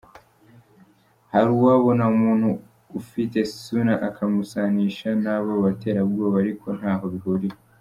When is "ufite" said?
2.99-3.39